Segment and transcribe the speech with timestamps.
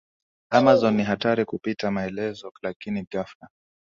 [0.49, 3.49] Amazon ni hatari kupita maelezo lakini ghafla